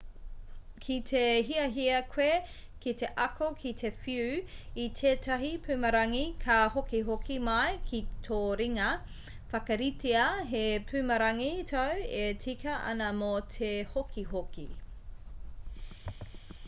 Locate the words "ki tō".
7.91-8.39